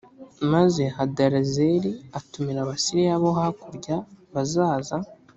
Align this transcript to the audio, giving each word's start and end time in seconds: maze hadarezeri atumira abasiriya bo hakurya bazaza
maze 0.53 0.83
hadarezeri 0.95 1.91
atumira 2.19 2.59
abasiriya 2.63 3.15
bo 3.21 3.31
hakurya 3.39 3.95
bazaza 4.33 4.97